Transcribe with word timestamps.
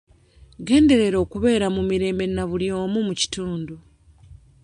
Genderera 0.67 1.17
okubeera 1.25 1.67
mu 1.75 1.81
mirembe 1.89 2.25
na 2.35 2.43
buli 2.49 2.67
omu 2.81 2.99
mu 3.07 3.13
kitundu. 3.19 3.75